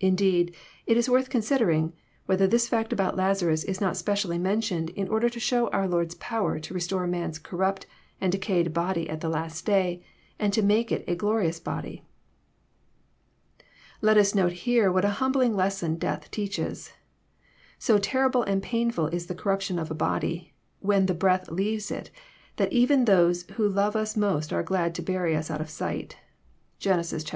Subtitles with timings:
[0.00, 0.54] Indeed,
[0.86, 1.92] it is worth considering,
[2.24, 6.14] whether this fact about Lazarus is not specially mentioned in order to show our Lord's
[6.14, 7.84] power to restore man's corrupt
[8.18, 10.02] and decayed body at the last day,
[10.38, 12.06] and to make it a glori ous body.
[14.00, 16.92] Let us note here what a humbling lesson death teaches.
[17.78, 22.10] So terrible and painfhl is the corruption of a body, when the breath leaves it,
[22.56, 26.16] that even those who love us most are glad to bury us out of sight.
[26.78, 26.98] (Gen.
[27.00, 27.34] zxiii.